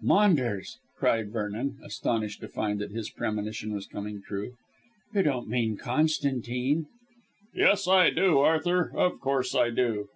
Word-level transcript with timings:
"Maunders!" 0.00 0.78
cried 0.96 1.32
Vernon, 1.32 1.78
astonished 1.82 2.40
to 2.42 2.46
find 2.46 2.78
that 2.78 2.92
his 2.92 3.10
premonition 3.10 3.72
was 3.74 3.84
coming 3.88 4.22
true. 4.22 4.52
"You 5.12 5.24
don't 5.24 5.48
mean 5.48 5.76
Constantine?" 5.76 6.86
"Yes, 7.52 7.88
I 7.88 8.10
do, 8.10 8.38
Arthur; 8.38 8.92
of 8.96 9.18
course 9.18 9.56
I 9.56 9.70
do. 9.70 10.08